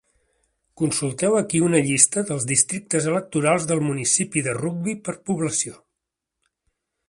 [0.81, 5.81] Consulteu aquí una llista dels districtes electorals del municipi de Rugby per població.